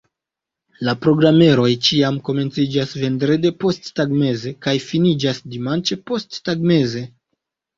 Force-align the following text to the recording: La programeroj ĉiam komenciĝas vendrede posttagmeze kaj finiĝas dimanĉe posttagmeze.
La 0.87 0.93
programeroj 1.01 1.67
ĉiam 1.87 2.17
komenciĝas 2.29 2.95
vendrede 3.01 3.53
posttagmeze 3.65 4.55
kaj 4.67 4.75
finiĝas 4.87 5.43
dimanĉe 5.57 6.01
posttagmeze. 6.09 7.05